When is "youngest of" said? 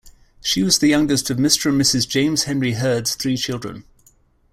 0.87-1.37